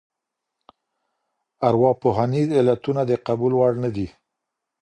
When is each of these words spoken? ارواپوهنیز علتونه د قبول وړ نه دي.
ارواپوهنیز 1.67 2.47
علتونه 2.59 3.01
د 3.09 3.11
قبول 3.27 3.53
وړ 3.59 3.73
نه 3.83 3.89
دي. 3.95 4.07